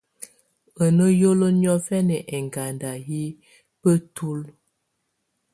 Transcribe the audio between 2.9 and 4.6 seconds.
yɛ́ bǝ́tulǝ́.